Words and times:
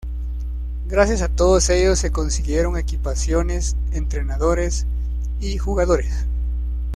Gracias 0.87 1.21
a 1.21 1.27
todos 1.29 1.69
ellos 1.69 1.99
se 1.99 2.11
consiguieron 2.11 2.75
equipaciones, 2.75 3.75
entrenadores 3.91 4.87
y 5.39 5.59
jugadores. 5.59 6.25